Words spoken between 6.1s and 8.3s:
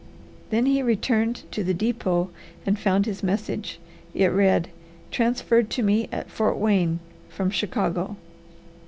at Fort Wayne from Chicago."